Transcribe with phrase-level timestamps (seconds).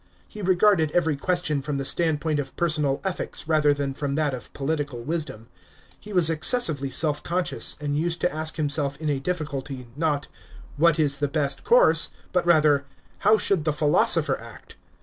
[0.27, 4.51] He regarded every question from the standpoint of personal ethics rather than from that of
[4.51, 5.47] political wisdom.
[5.99, 10.27] He wa^ excessively self conscious, and used to ask himself in a difficulty, not"
[10.75, 12.83] What is the best course V" but rather
[13.19, 14.75] "How should the philosopher act?"